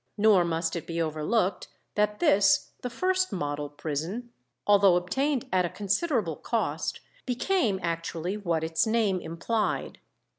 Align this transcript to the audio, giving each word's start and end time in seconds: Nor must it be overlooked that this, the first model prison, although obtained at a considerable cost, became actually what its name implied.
Nor 0.17 0.43
must 0.43 0.75
it 0.75 0.87
be 0.87 0.99
overlooked 0.99 1.67
that 1.93 2.17
this, 2.19 2.71
the 2.81 2.89
first 2.89 3.31
model 3.31 3.69
prison, 3.69 4.31
although 4.65 4.95
obtained 4.95 5.45
at 5.53 5.63
a 5.63 5.69
considerable 5.69 6.37
cost, 6.37 7.01
became 7.27 7.79
actually 7.83 8.35
what 8.35 8.63
its 8.63 8.87
name 8.87 9.19
implied. 9.21 9.99